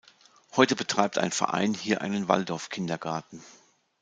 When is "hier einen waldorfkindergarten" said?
1.75-3.43